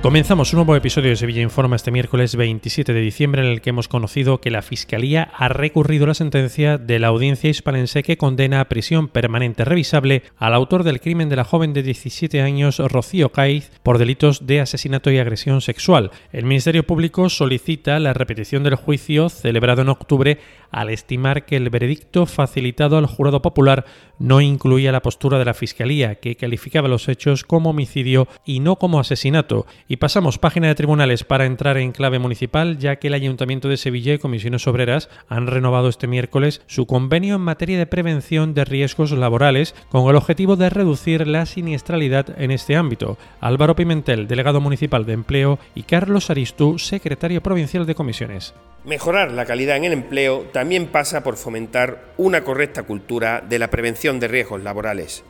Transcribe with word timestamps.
Comenzamos 0.00 0.52
un 0.52 0.58
nuevo 0.58 0.76
episodio 0.76 1.10
de 1.10 1.16
Sevilla 1.16 1.42
Informa 1.42 1.74
este 1.74 1.90
miércoles 1.90 2.36
27 2.36 2.92
de 2.92 3.00
diciembre 3.00 3.42
en 3.42 3.48
el 3.48 3.60
que 3.60 3.70
hemos 3.70 3.88
conocido 3.88 4.40
que 4.40 4.52
la 4.52 4.62
Fiscalía 4.62 5.24
ha 5.36 5.48
recurrido 5.48 6.06
la 6.06 6.14
sentencia 6.14 6.78
de 6.78 7.00
la 7.00 7.08
audiencia 7.08 7.50
hispalense 7.50 8.04
que 8.04 8.16
condena 8.16 8.60
a 8.60 8.68
prisión 8.68 9.08
permanente 9.08 9.64
revisable 9.64 10.22
al 10.36 10.54
autor 10.54 10.84
del 10.84 11.00
crimen 11.00 11.28
de 11.28 11.34
la 11.34 11.42
joven 11.42 11.72
de 11.72 11.82
17 11.82 12.40
años 12.40 12.78
Rocío 12.78 13.32
Caiz 13.32 13.72
por 13.82 13.98
delitos 13.98 14.46
de 14.46 14.60
asesinato 14.60 15.10
y 15.10 15.18
agresión 15.18 15.60
sexual. 15.60 16.12
El 16.32 16.44
Ministerio 16.44 16.86
Público 16.86 17.28
solicita 17.28 17.98
la 17.98 18.14
repetición 18.14 18.62
del 18.62 18.76
juicio 18.76 19.28
celebrado 19.28 19.82
en 19.82 19.88
octubre 19.88 20.38
al 20.70 20.90
estimar 20.90 21.44
que 21.44 21.56
el 21.56 21.70
veredicto 21.70 22.26
facilitado 22.26 22.98
al 22.98 23.06
jurado 23.06 23.42
popular 23.42 23.84
no 24.18 24.40
incluía 24.40 24.92
la 24.92 25.02
postura 25.02 25.38
de 25.38 25.44
la 25.44 25.54
Fiscalía, 25.54 26.16
que 26.16 26.36
calificaba 26.36 26.88
los 26.88 27.08
hechos 27.08 27.44
como 27.44 27.70
homicidio 27.70 28.28
y 28.44 28.60
no 28.60 28.76
como 28.76 29.00
asesinato. 29.00 29.66
Y 29.90 29.96
pasamos 29.96 30.38
página 30.38 30.68
de 30.68 30.74
tribunales 30.74 31.24
para 31.24 31.46
entrar 31.46 31.78
en 31.78 31.92
clave 31.92 32.18
municipal, 32.18 32.76
ya 32.76 32.96
que 32.96 33.06
el 33.06 33.14
Ayuntamiento 33.14 33.70
de 33.70 33.78
Sevilla 33.78 34.12
y 34.12 34.18
Comisiones 34.18 34.66
Obreras 34.66 35.08
han 35.30 35.46
renovado 35.46 35.88
este 35.88 36.06
miércoles 36.06 36.60
su 36.66 36.86
convenio 36.86 37.36
en 37.36 37.40
materia 37.40 37.78
de 37.78 37.86
prevención 37.86 38.52
de 38.52 38.66
riesgos 38.66 39.12
laborales 39.12 39.74
con 39.88 40.06
el 40.10 40.16
objetivo 40.16 40.56
de 40.56 40.68
reducir 40.68 41.26
la 41.26 41.46
siniestralidad 41.46 42.38
en 42.38 42.50
este 42.50 42.76
ámbito. 42.76 43.16
Álvaro 43.40 43.74
Pimentel, 43.76 44.28
delegado 44.28 44.60
municipal 44.60 45.06
de 45.06 45.14
empleo, 45.14 45.58
y 45.74 45.84
Carlos 45.84 46.28
Aristú, 46.28 46.78
secretario 46.78 47.42
provincial 47.42 47.86
de 47.86 47.94
comisiones. 47.94 48.52
Mejorar 48.84 49.32
la 49.32 49.46
calidad 49.46 49.78
en 49.78 49.84
el 49.84 49.92
empleo 49.94 50.50
también 50.52 50.88
pasa 50.88 51.24
por 51.24 51.38
fomentar 51.38 52.12
una 52.18 52.44
correcta 52.44 52.82
cultura 52.82 53.40
de 53.40 53.58
la 53.58 53.70
prevención 53.70 54.20
de 54.20 54.28
riesgos 54.28 54.62
laborales. 54.62 55.24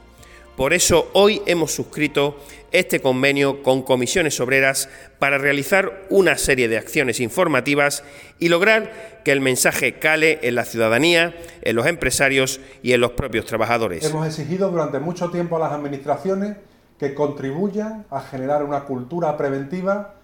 Por 0.58 0.72
eso 0.72 1.08
hoy 1.12 1.40
hemos 1.46 1.72
suscrito 1.72 2.36
este 2.72 3.00
convenio 3.00 3.62
con 3.62 3.82
comisiones 3.82 4.40
obreras 4.40 4.88
para 5.20 5.38
realizar 5.38 6.08
una 6.10 6.36
serie 6.36 6.66
de 6.66 6.76
acciones 6.76 7.20
informativas 7.20 8.02
y 8.40 8.48
lograr 8.48 9.20
que 9.24 9.30
el 9.30 9.40
mensaje 9.40 10.00
cale 10.00 10.40
en 10.42 10.56
la 10.56 10.64
ciudadanía, 10.64 11.32
en 11.62 11.76
los 11.76 11.86
empresarios 11.86 12.60
y 12.82 12.92
en 12.92 13.00
los 13.00 13.12
propios 13.12 13.46
trabajadores. 13.46 14.04
Hemos 14.04 14.26
exigido 14.26 14.68
durante 14.68 14.98
mucho 14.98 15.30
tiempo 15.30 15.54
a 15.54 15.60
las 15.60 15.70
administraciones 15.70 16.56
que 16.98 17.14
contribuyan 17.14 18.04
a 18.10 18.20
generar 18.20 18.64
una 18.64 18.82
cultura 18.82 19.36
preventiva 19.36 20.16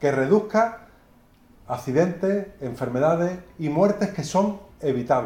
que 0.00 0.12
reduzca 0.12 0.86
accidentes, 1.66 2.46
enfermedades 2.60 3.40
y 3.58 3.70
muertes 3.70 4.10
que 4.10 4.22
son 4.22 4.69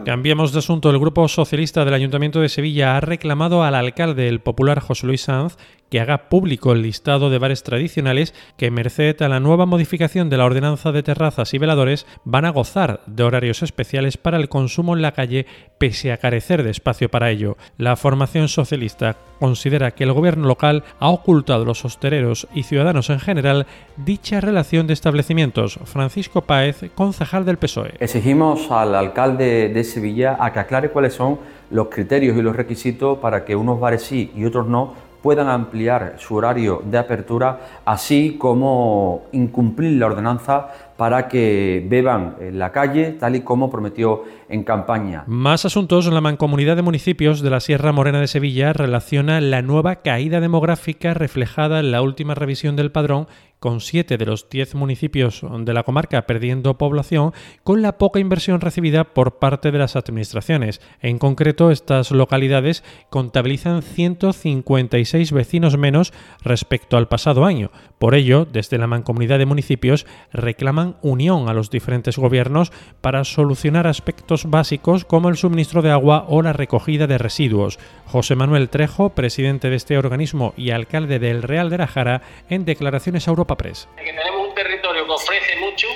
Cambiamos 0.04 0.52
de 0.52 0.58
asunto. 0.58 0.90
El 0.90 0.98
Grupo 0.98 1.28
Socialista 1.28 1.84
del 1.84 1.94
Ayuntamiento 1.94 2.40
de 2.40 2.48
Sevilla 2.48 2.96
ha 2.96 3.00
reclamado 3.00 3.62
al 3.62 3.74
alcalde, 3.74 4.28
el 4.28 4.40
popular 4.40 4.80
José 4.80 5.06
Luis 5.06 5.22
Sanz, 5.22 5.56
que 5.94 6.00
haga 6.00 6.28
público 6.28 6.72
el 6.72 6.82
listado 6.82 7.30
de 7.30 7.38
bares 7.38 7.62
tradicionales 7.62 8.34
que, 8.56 8.72
merced 8.72 9.22
a 9.22 9.28
la 9.28 9.38
nueva 9.38 9.64
modificación 9.64 10.28
de 10.28 10.36
la 10.36 10.44
ordenanza 10.44 10.90
de 10.90 11.04
terrazas 11.04 11.54
y 11.54 11.58
veladores, 11.58 12.04
van 12.24 12.44
a 12.44 12.50
gozar 12.50 13.02
de 13.06 13.22
horarios 13.22 13.62
especiales 13.62 14.16
para 14.16 14.38
el 14.38 14.48
consumo 14.48 14.96
en 14.96 15.02
la 15.02 15.12
calle, 15.12 15.46
pese 15.78 16.10
a 16.10 16.16
carecer 16.16 16.64
de 16.64 16.70
espacio 16.70 17.12
para 17.12 17.30
ello. 17.30 17.56
La 17.78 17.94
formación 17.94 18.48
socialista 18.48 19.18
considera 19.38 19.92
que 19.92 20.02
el 20.02 20.12
gobierno 20.12 20.48
local 20.48 20.82
ha 20.98 21.10
ocultado 21.10 21.62
a 21.62 21.66
los 21.66 21.84
hosteleros 21.84 22.48
y 22.52 22.64
ciudadanos 22.64 23.08
en 23.10 23.20
general 23.20 23.68
dicha 23.96 24.40
relación 24.40 24.88
de 24.88 24.94
establecimientos. 24.94 25.78
Francisco 25.84 26.40
Páez, 26.40 26.90
concejal 26.96 27.44
del 27.44 27.58
PSOE. 27.58 27.94
Exigimos 28.00 28.68
al 28.72 28.96
alcalde 28.96 29.68
de 29.68 29.84
Sevilla 29.84 30.38
a 30.40 30.52
que 30.52 30.58
aclare 30.58 30.90
cuáles 30.90 31.14
son 31.14 31.38
los 31.70 31.88
criterios 31.88 32.36
y 32.36 32.42
los 32.42 32.56
requisitos 32.56 33.18
para 33.18 33.44
que 33.44 33.54
unos 33.54 33.78
bares 33.78 34.02
sí 34.02 34.32
y 34.34 34.44
otros 34.44 34.66
no 34.66 35.03
puedan 35.24 35.48
ampliar 35.48 36.16
su 36.18 36.34
horario 36.34 36.82
de 36.84 36.98
apertura, 36.98 37.58
así 37.86 38.36
como 38.38 39.22
incumplir 39.32 39.98
la 39.98 40.04
ordenanza 40.04 40.68
para 40.96 41.28
que 41.28 41.84
beban 41.88 42.36
en 42.40 42.58
la 42.58 42.70
calle, 42.70 43.12
tal 43.12 43.36
y 43.36 43.40
como 43.40 43.70
prometió 43.70 44.24
en 44.48 44.62
campaña. 44.62 45.24
Más 45.26 45.64
asuntos. 45.64 46.06
La 46.06 46.20
Mancomunidad 46.20 46.76
de 46.76 46.82
Municipios 46.82 47.40
de 47.40 47.50
la 47.50 47.60
Sierra 47.60 47.92
Morena 47.92 48.20
de 48.20 48.28
Sevilla 48.28 48.72
relaciona 48.72 49.40
la 49.40 49.62
nueva 49.62 49.96
caída 49.96 50.40
demográfica 50.40 51.14
reflejada 51.14 51.80
en 51.80 51.90
la 51.90 52.02
última 52.02 52.34
revisión 52.34 52.76
del 52.76 52.92
padrón 52.92 53.26
con 53.64 53.80
siete 53.80 54.18
de 54.18 54.26
los 54.26 54.50
diez 54.50 54.74
municipios 54.74 55.40
de 55.42 55.72
la 55.72 55.84
comarca 55.84 56.26
perdiendo 56.26 56.76
población, 56.76 57.32
con 57.62 57.80
la 57.80 57.96
poca 57.96 58.20
inversión 58.20 58.60
recibida 58.60 59.04
por 59.04 59.38
parte 59.38 59.72
de 59.72 59.78
las 59.78 59.96
administraciones. 59.96 60.82
En 61.00 61.18
concreto, 61.18 61.70
estas 61.70 62.10
localidades 62.10 62.84
contabilizan 63.08 63.80
156 63.80 65.32
vecinos 65.32 65.78
menos 65.78 66.12
respecto 66.42 66.98
al 66.98 67.08
pasado 67.08 67.46
año. 67.46 67.70
Por 67.98 68.14
ello, 68.14 68.44
desde 68.44 68.76
la 68.76 68.86
Mancomunidad 68.86 69.38
de 69.38 69.46
Municipios 69.46 70.04
reclaman 70.30 70.83
unión 71.02 71.48
a 71.48 71.54
los 71.54 71.70
diferentes 71.70 72.18
gobiernos 72.18 72.70
para 73.00 73.24
solucionar 73.24 73.86
aspectos 73.86 74.50
básicos 74.50 75.04
como 75.04 75.30
el 75.30 75.36
suministro 75.36 75.82
de 75.82 75.90
agua 75.90 76.26
o 76.28 76.42
la 76.42 76.52
recogida 76.52 77.06
de 77.06 77.18
residuos. 77.18 77.78
José 78.06 78.36
Manuel 78.36 78.68
Trejo, 78.68 79.10
presidente 79.10 79.70
de 79.70 79.76
este 79.76 79.96
organismo 79.98 80.54
y 80.56 80.70
alcalde 80.70 81.18
del 81.18 81.42
Real 81.42 81.70
de 81.70 81.78
la 81.78 81.86
Jara, 81.86 82.22
en 82.48 82.64
declaraciones 82.64 83.26
a 83.26 83.30
Europa 83.30 83.54
tenemos 83.56 84.48
un 84.48 84.54
territorio 84.54 85.06
que 85.06 85.12
ofrece 85.12 85.56
mucho, 85.60 85.86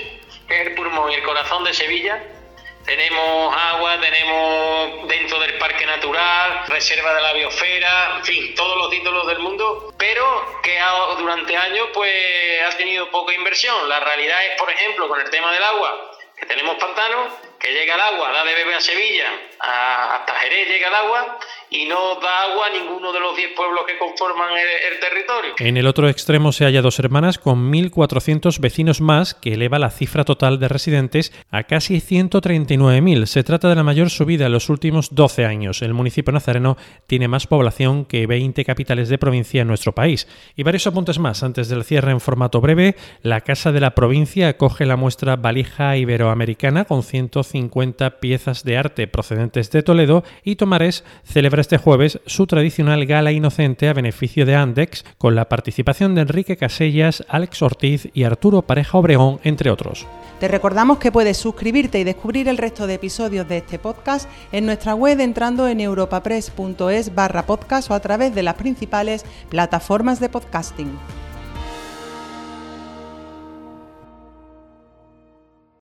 que 0.46 0.60
es 0.60 0.66
el 0.68 0.74
pulmón 0.74 1.10
y 1.10 1.14
el 1.14 1.22
corazón 1.22 1.64
de 1.64 1.74
Sevilla. 1.74 2.22
Tenemos 2.84 3.54
agua, 3.54 4.00
tenemos 4.00 4.77
parque 5.58 5.84
natural, 5.86 6.64
reserva 6.68 7.14
de 7.14 7.20
la 7.20 7.32
biosfera, 7.32 8.16
en 8.16 8.24
fin, 8.24 8.54
todos 8.54 8.76
los 8.76 8.90
títulos 8.90 9.26
del 9.26 9.38
mundo, 9.40 9.92
pero 9.98 10.60
que 10.62 10.78
durante 11.18 11.56
años 11.56 11.88
pues 11.92 12.62
ha 12.62 12.76
tenido 12.76 13.10
poca 13.10 13.32
inversión. 13.34 13.88
La 13.88 14.00
realidad 14.00 14.38
es, 14.46 14.58
por 14.58 14.70
ejemplo, 14.70 15.08
con 15.08 15.20
el 15.20 15.30
tema 15.30 15.52
del 15.52 15.62
agua, 15.62 16.10
que 16.36 16.46
tenemos 16.46 16.76
pantanos, 16.76 17.32
que 17.58 17.72
llega 17.72 17.94
el 17.94 18.00
agua, 18.00 18.30
da 18.32 18.44
de 18.44 18.54
beber 18.54 18.76
a 18.76 18.80
Sevilla, 18.80 19.30
hasta 19.58 20.34
Jerez 20.36 20.68
llega 20.68 20.88
el 20.88 20.94
agua, 20.94 21.38
y 21.70 21.86
no 21.86 21.96
da 22.20 22.50
agua 22.50 22.66
a 22.66 22.78
ninguno 22.78 23.12
de 23.12 23.20
los 23.20 23.36
10 23.36 23.50
pueblos 23.54 23.82
que 23.86 23.98
conforman 23.98 24.50
el, 24.52 25.00
territorio. 25.00 25.54
En 25.58 25.76
el 25.76 25.86
otro 25.86 26.08
extremo 26.08 26.52
se 26.52 26.64
halla 26.64 26.82
Dos 26.82 26.98
Hermanas 26.98 27.38
con 27.38 27.72
1.400 27.72 28.58
vecinos 28.60 29.00
más, 29.00 29.34
que 29.34 29.54
eleva 29.54 29.78
la 29.78 29.90
cifra 29.90 30.24
total 30.24 30.58
de 30.58 30.68
residentes 30.68 31.32
a 31.50 31.64
casi 31.64 32.00
139.000. 32.00 33.26
Se 33.26 33.44
trata 33.44 33.68
de 33.68 33.74
la 33.76 33.82
mayor 33.82 34.10
subida 34.10 34.46
en 34.46 34.52
los 34.52 34.68
últimos 34.68 35.14
12 35.14 35.44
años. 35.44 35.82
El 35.82 35.94
municipio 35.94 36.32
nazareno 36.32 36.76
tiene 37.06 37.28
más 37.28 37.46
población 37.46 38.04
que 38.04 38.26
20 38.26 38.64
capitales 38.64 39.08
de 39.08 39.18
provincia 39.18 39.62
en 39.62 39.68
nuestro 39.68 39.92
país. 39.92 40.26
Y 40.56 40.62
varios 40.62 40.86
apuntes 40.86 41.18
más. 41.18 41.42
Antes 41.42 41.68
del 41.68 41.84
cierre 41.84 42.12
en 42.12 42.20
formato 42.20 42.60
breve, 42.60 42.96
la 43.22 43.40
Casa 43.42 43.72
de 43.72 43.80
la 43.80 43.94
Provincia 43.94 44.48
acoge 44.48 44.86
la 44.86 44.96
muestra 44.96 45.36
Valija 45.36 45.96
Iberoamericana 45.96 46.84
con 46.84 47.02
150 47.02 48.20
piezas 48.20 48.64
de 48.64 48.76
arte 48.76 49.06
procedentes 49.06 49.70
de 49.70 49.82
Toledo 49.82 50.24
y 50.42 50.56
Tomares 50.56 51.04
celebra 51.24 51.57
este 51.60 51.78
jueves 51.78 52.20
su 52.26 52.46
tradicional 52.46 53.06
gala 53.06 53.32
inocente 53.32 53.88
a 53.88 53.92
beneficio 53.92 54.46
de 54.46 54.54
Andex, 54.54 55.04
con 55.18 55.34
la 55.34 55.48
participación 55.48 56.14
de 56.14 56.22
Enrique 56.22 56.56
Casellas, 56.56 57.24
Alex 57.28 57.62
Ortiz 57.62 58.08
y 58.14 58.24
Arturo 58.24 58.62
Pareja 58.62 58.98
Obregón, 58.98 59.40
entre 59.44 59.70
otros. 59.70 60.06
Te 60.40 60.48
recordamos 60.48 60.98
que 60.98 61.10
puedes 61.10 61.36
suscribirte 61.36 61.98
y 61.98 62.04
descubrir 62.04 62.48
el 62.48 62.58
resto 62.58 62.86
de 62.86 62.94
episodios 62.94 63.48
de 63.48 63.58
este 63.58 63.78
podcast 63.78 64.28
en 64.52 64.66
nuestra 64.66 64.94
web 64.94 65.18
entrando 65.20 65.66
en 65.66 65.80
europapress.es 65.80 67.14
barra 67.14 67.44
podcast 67.44 67.90
o 67.90 67.94
a 67.94 68.00
través 68.00 68.34
de 68.34 68.42
las 68.42 68.54
principales 68.54 69.24
plataformas 69.48 70.20
de 70.20 70.28
podcasting. 70.28 70.90